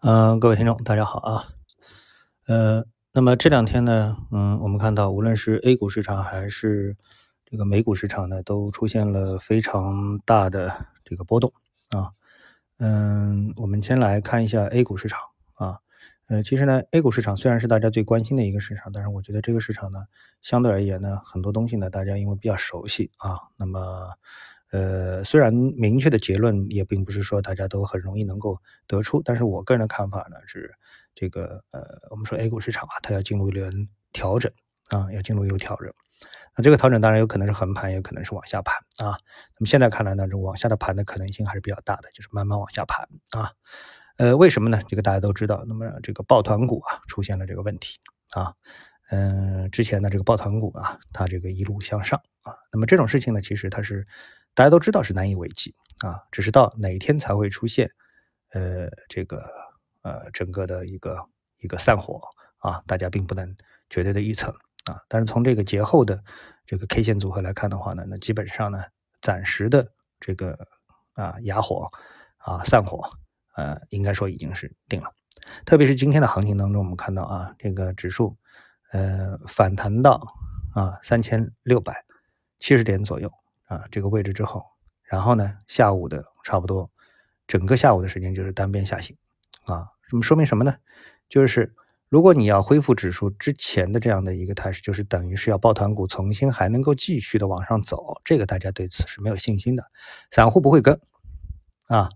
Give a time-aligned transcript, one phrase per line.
[0.00, 1.48] 嗯，各位听众，大家好啊。
[2.46, 6.96] 呃，那么这两天呢，嗯，我们看到无论是 A 股市场还是
[7.44, 10.72] 这个美股市场呢，都出现了非常大的
[11.04, 11.52] 这个波动
[11.90, 12.12] 啊。
[12.78, 15.18] 嗯，我们先来看一下 A 股市场
[15.54, 15.80] 啊。
[16.28, 20.04] 呃，其实呢，A 股市场虽然是大家最关心的一个市场，但是我觉得这个市场呢，
[20.40, 24.12] 相对而言呢，很多东西呢，大家因为比较熟悉啊，那么。
[24.70, 30.74] 呃，虽然明确的结论也并不是说大家都很容易能够得出，但是我个人的看法呢是，
[31.14, 31.80] 这个呃，
[32.10, 34.52] 我们说 A 股市场啊，它要进入一轮调整
[34.90, 35.90] 啊，要进入一轮调整。
[36.54, 39.16] 那这个调整当然有可能是横盘，也可能是往下盘啊。
[39.56, 43.52] 那么现在看来呢，这往下的盘的可能性还是比较大的，就是慢慢往下盘啊。
[44.18, 44.82] 呃，为什么呢？
[44.86, 47.98] 这个大家都知道，那么这个抱团股啊出现了这个问题
[48.32, 48.52] 啊。
[49.10, 54.06] 嗯，之前的这个抱团股啊，它这个一路向上啊，那么这种事情呢，其实它是。
[54.58, 55.72] 大家都知道是难以为继
[56.04, 57.88] 啊，只是到哪一天才会出现，
[58.50, 59.48] 呃，这个
[60.02, 61.16] 呃整个的一个
[61.60, 62.20] 一个散伙
[62.58, 63.56] 啊，大家并不能
[63.88, 64.50] 绝对的预测
[64.86, 65.00] 啊。
[65.06, 66.20] 但是从这个节后的
[66.66, 68.82] 这个 K 线组合来看的话呢，那基本上呢，
[69.20, 70.58] 暂时的这个
[71.12, 71.88] 啊哑火
[72.38, 73.08] 啊散伙，
[73.54, 75.08] 呃，应该说已经是定了。
[75.64, 78.36] 特别是今天的行情当中，我们看到啊，这个指数
[78.90, 80.20] 呃反弹到
[80.74, 82.04] 啊三千六百
[82.58, 83.32] 七十点左右。
[83.68, 84.64] 啊，这个位置之后，
[85.04, 86.90] 然后呢，下午的差不多
[87.46, 89.16] 整个下午的时间就是单边下行，
[89.64, 90.74] 啊，那么说明什么呢？
[91.28, 91.74] 就是
[92.08, 99.84] 如果你要恢复指数之前的这样的一个态势，就是等于是要抱团股重新还能够继续的往上走，这个大家对此是没有信心的，
[100.30, 100.98] 散户不会跟，
[101.88, 102.08] 啊，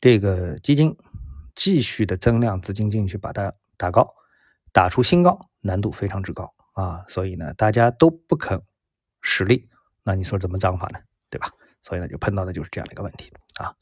[0.00, 0.96] 这个基金
[1.54, 4.14] 继续的增量资金进去把它打高，
[4.72, 8.62] 打出新高，难度非常之高啊，所以呢，大家都不肯
[9.20, 9.68] 使力。
[10.06, 11.00] 那你说怎么涨法呢？
[11.28, 11.50] 对吧？
[11.82, 13.74] 所以呢，就碰到的就是这样的一个问题啊。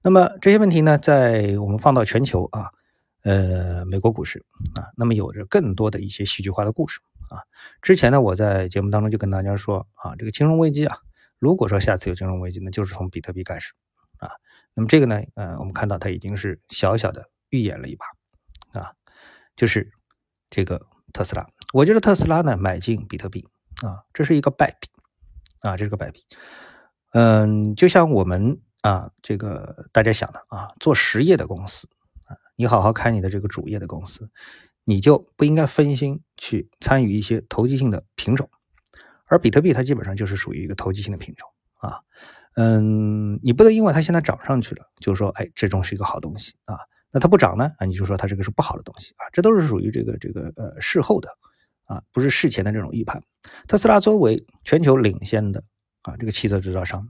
[0.00, 2.70] 那么这些问题呢，在我们放到全球啊，
[3.24, 4.44] 呃，美国股市
[4.76, 7.42] 啊，那么有着更多的一些戏剧化的故事啊。
[7.82, 10.96] 之前呢，我在节目当中就跟大家说啊，这个金融危机啊，
[11.40, 13.72] 如果说下次有金融危机，那就是从比特币开始
[14.18, 14.30] 啊。
[14.74, 18.92] 那么这个呢，呃，我们看到它已经是小小的预演了一把啊，
[19.56, 19.90] 就是
[20.48, 20.80] 这个
[21.12, 21.44] 特斯拉。
[21.72, 23.44] 我觉得特斯拉呢，买进比特币
[23.82, 24.88] 啊，这是一个败笔。
[25.64, 26.22] 啊，这是个摆臂，
[27.14, 31.88] 嗯，就像我们啊，这个大家想的啊，做实业的公司
[32.24, 34.28] 啊，你好好开你的这个主业的公司，
[34.84, 38.50] 你就不应该分心去参与一些投机性的品种，
[39.24, 41.98] 而比特币它基本上就是属于一个投机性的品种啊，
[42.56, 46.76] 嗯，你不能因为它现在涨上去了，就说哎，这种是一个好东西啊，
[47.10, 51.30] 那它不涨呢啊，你就说它这个是不好的东西啊，这都是属于这个这个呃事后的。
[51.84, 53.20] 啊，不是事前的这种预判。
[53.68, 55.62] 特斯拉作为全球领先的
[56.02, 57.08] 啊这个汽车制造商，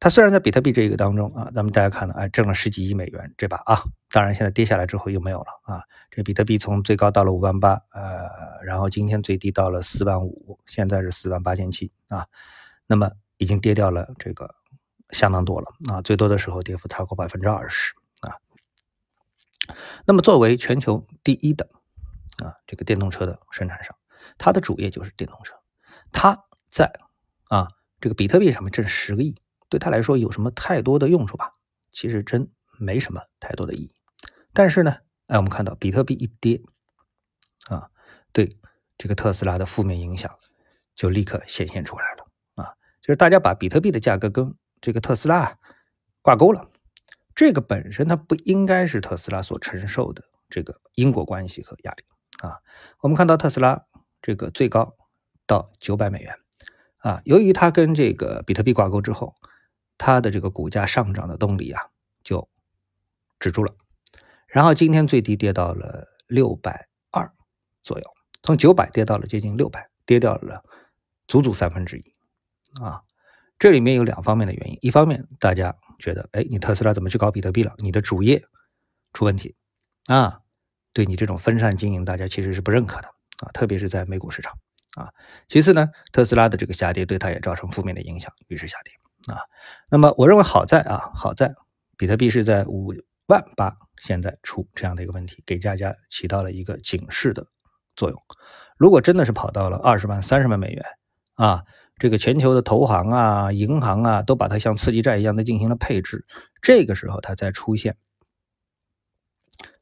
[0.00, 5.82] 它虽然在比特币这个当中啊，咱们大家看到，哎，挣了十几亿美元这把啊，当然现在跌下来之后又没有了啊。
[6.10, 8.28] 这比特币从最高到了五万八，呃，
[8.64, 12.26] 然后今天最低到了四万五，现在是四万八千七啊，
[12.86, 14.54] 那么已经跌掉了这个
[15.10, 17.92] 相当多了啊，最多的时候跌幅超过百分之二十
[18.22, 18.36] 啊。
[20.06, 21.68] 那么作为全球第一的。
[22.42, 23.96] 啊，这个电动车的生产商，
[24.38, 25.54] 它的主业就是电动车。
[26.12, 26.92] 它在
[27.48, 27.68] 啊
[28.00, 29.34] 这个比特币上面挣十个亿，
[29.68, 31.54] 对他来说有什么太多的用处吧？
[31.92, 33.94] 其实真没什么太多的意义。
[34.52, 34.96] 但是呢，
[35.26, 36.62] 哎，我们看到比特币一跌，
[37.68, 37.90] 啊，
[38.32, 38.58] 对
[38.98, 40.38] 这个特斯拉的负面影响
[40.94, 42.26] 就立刻显现出来了。
[42.62, 45.58] 啊，就是大家把比特币的价格跟这个特斯拉
[46.22, 46.70] 挂钩了，
[47.34, 52.04] 这个本身它不应该是特斯拉所承受的这个因果关系和压力。
[52.40, 52.60] 啊，
[53.00, 53.84] 我们看到特斯拉
[54.20, 54.96] 这个最高
[55.46, 56.38] 到九百美元
[56.98, 59.34] 啊，由于它跟这个比特币挂钩之后，
[59.96, 61.82] 它的这个股价上涨的动力啊
[62.22, 62.48] 就
[63.38, 63.74] 止住了，
[64.46, 67.32] 然后今天最低跌到了六百二
[67.82, 68.06] 左右，
[68.42, 70.64] 从九百跌到了接近六百，跌掉了
[71.28, 72.14] 足足三分之一
[72.82, 73.02] 啊。
[73.58, 77.74] 这里面有两方面的原因，一方面大家觉得，哎，你特斯拉怎么去搞比特币了？
[77.78, 78.44] 你的主业
[79.12, 79.54] 出问题
[80.06, 80.40] 啊。
[80.94, 83.08] 对你这种分散经营，大家其实是不认可的
[83.44, 84.54] 啊，特别是在美股市场
[84.96, 85.10] 啊。
[85.48, 89.42] 其次呢，特斯拉的这个下跌对它也造成负面的影响，于是下跌啊。
[89.90, 91.52] 那么我认为好在啊，好在
[91.98, 92.94] 比特币是在五
[93.26, 97.44] 万八现在出这样的一个问题，给大家起到了一个警示的
[97.96, 98.22] 作用。
[98.78, 100.84] 如果真的是跑到了二十万、三十万美元
[101.34, 101.64] 啊，
[101.98, 106.24] 这个全球的投行啊、银行啊都把它像刺激债一样的进行了配置，
[106.62, 107.96] 这个时候它再出现。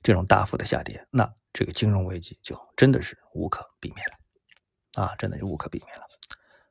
[0.02, 6.04] 这种大幅的下跌，那这个金融危机就真的是无可避免了，啊，真的是无可避免了，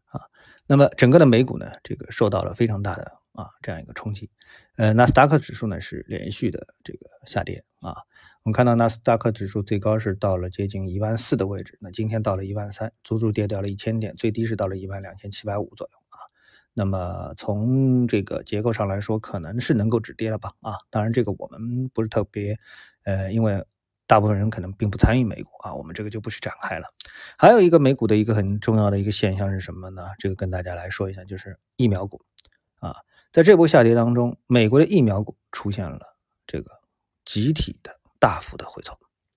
[0.08, 0.22] 啊，
[0.68, 4.30] 那么整个的美股呢，这个受到了非常大的啊这样一个冲击，
[4.78, 7.96] 呃，纳斯达克指数呢是连续的这个下跌啊。
[8.44, 16.18] 我们看到纳斯达克指数最高是到了接近一万四的位置，那今天到了一万三，足足跌掉了一千点，最低是到了一万两千七百五左右啊。
[16.74, 20.54] 那么从这个结构上来说，可能是能够止跌了吧？
[20.62, 22.58] 啊，当然这个我们不是特别，
[23.04, 23.66] 呃，因为
[24.08, 26.88] 大部分人可能并不参与美股啊，我们这个就不去展开了。
[27.38, 30.04] 还有一个美股的一个很重要的一个现象是什么呢？
[30.20, 32.22] 这个跟大家来说一下，就是疫苗股
[32.80, 32.96] 啊，
[33.32, 36.00] 在这波下跌当中，美国的疫苗股出现了
[36.46, 36.72] 这个
[37.26, 38.00] 集体的。
[38.22, 38.94] 大幅的回抽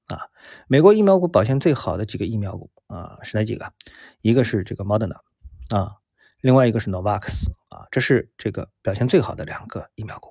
[0.08, 0.28] 啊！
[0.69, 3.72] 美国疫苗股表现最好的几个疫苗股啊是哪几个？
[4.20, 5.16] 一个是这个 Moderna
[5.70, 5.96] 啊，
[6.44, 10.31] 另外一个是 Novavax 啊，这是这个表现最好的两个疫苗股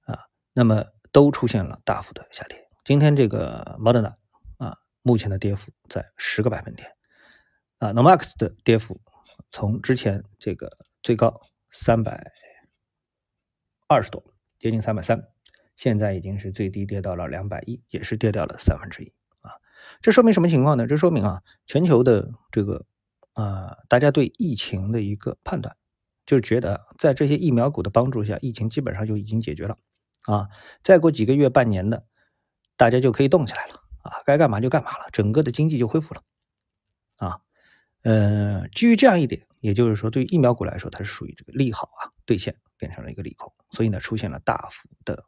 [0.00, 0.26] 啊。
[0.52, 2.68] 那么都出现了大幅的下跌。
[2.84, 4.16] 今天这个 Moderna
[4.56, 6.90] 啊，目前的跌幅在十个百分点
[7.78, 9.00] 啊，Novavax 的跌幅
[9.52, 10.68] 从之前这个
[11.04, 11.40] 最高
[11.70, 12.32] 三百
[13.86, 14.20] 二十多，
[14.58, 15.22] 接近三百三。
[15.76, 19.12] 现在已经是最低跌到了两百亿，也是跌掉了三分之一
[19.42, 19.54] 啊！
[20.00, 20.88] 这说明什么情况呢？
[20.88, 22.84] 这说明啊，全球的这个
[23.42, 25.74] 啊，大家对疫情的一个判断，
[26.26, 29.76] 就是觉得在这些疫苗股的帮助下，疫情基本上就已经解决了
[30.26, 30.48] 啊！
[30.82, 32.04] 再过几个月、半年的，
[32.76, 34.20] 大家就可以动起来了啊！
[34.26, 36.22] 该干嘛就干嘛了，整个的经济就恢复了
[37.18, 37.40] 啊！
[38.02, 45.24] 呃，基于这样一点，也就是说，对于疫苗股来说，它是属于这个利好啊兑现变成了一个利空，所以呢，出现了大幅的。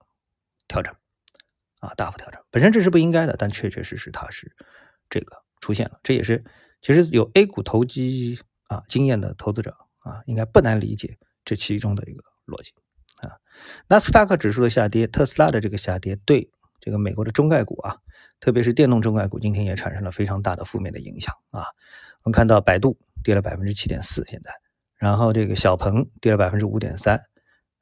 [0.69, 0.95] 调整
[1.81, 4.55] 啊，大幅调整，本身这是不应该的，但确确实实它是
[5.09, 6.45] 这个出现了，这也是
[6.81, 8.38] 其实有 A 股投机
[8.69, 12.73] 啊经验的投资者啊，应该不难理解这其中的一个逻辑
[13.27, 13.37] 啊。
[13.88, 16.50] 纳斯达克指数的下跌，特斯拉的这个下跌，对
[16.81, 17.97] 这个美国的中概股啊，
[18.41, 21.65] 特别是电动中概股，今天也产生了非常大的负面的影响啊。
[22.25, 24.53] 我们看到百度跌了百分之七点四，现在，
[24.97, 27.21] 然后这个小鹏跌了百分之五点三，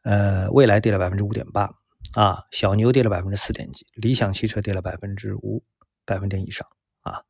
[0.03, 1.71] 呃，蔚来跌了百分之五点八。
[2.15, 5.63] 啊，小牛跌了百分之四点几，理想汽车跌了百分之五
[6.07, 6.67] 百分点以上
[7.01, 7.21] 啊，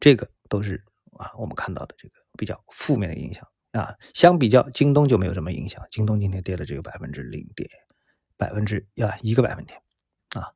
[0.00, 0.82] 这个都是
[1.18, 3.94] 啊我们看到的这个比较负面的影响啊。
[4.14, 7.68] 相比较京东就没有什么影响，京东今天跌了只有百分之零点
[8.36, 9.80] 百分之呀一个百分点
[10.34, 10.52] 啊。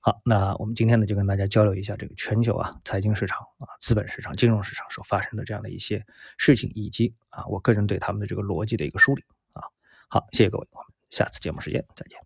[0.00, 6.04] 好，那我们今天呢就跟大家交流一下这个全球啊财经市场啊资本市场金融市场所发生的这样的一些
[6.36, 9.62] 事情，以及啊我个人对他们的这个逻辑的一个梳理啊。
[10.08, 12.25] 好，谢谢各位，我们下次节目时间再见。